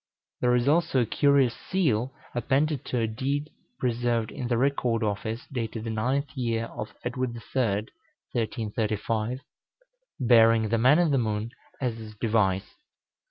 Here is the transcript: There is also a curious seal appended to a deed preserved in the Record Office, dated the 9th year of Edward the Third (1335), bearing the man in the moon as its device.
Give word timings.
There 0.39 0.55
is 0.55 0.67
also 0.67 1.01
a 1.01 1.05
curious 1.05 1.55
seal 1.55 2.11
appended 2.33 2.83
to 2.85 2.97
a 3.01 3.05
deed 3.05 3.51
preserved 3.77 4.31
in 4.31 4.47
the 4.47 4.57
Record 4.57 5.03
Office, 5.03 5.45
dated 5.53 5.83
the 5.83 5.91
9th 5.91 6.29
year 6.33 6.65
of 6.75 6.95
Edward 7.03 7.35
the 7.35 7.39
Third 7.53 7.91
(1335), 8.31 9.41
bearing 10.19 10.69
the 10.69 10.79
man 10.79 10.97
in 10.97 11.11
the 11.11 11.19
moon 11.19 11.51
as 11.79 11.99
its 12.01 12.15
device. 12.17 12.73